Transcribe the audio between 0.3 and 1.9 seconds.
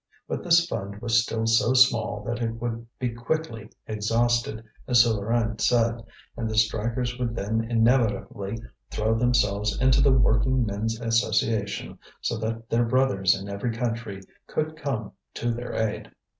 this fund was still so